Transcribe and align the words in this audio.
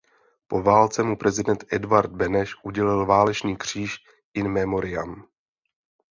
Po 0.47 0.61
válce 0.63 1.03
mu 1.03 1.15
prezident 1.15 1.63
Edvard 1.73 2.11
Beneš 2.11 2.55
udělil 2.63 3.05
Válečný 3.05 3.55
kříž 3.57 3.95
in 4.33 4.47
memoriam. 4.49 5.25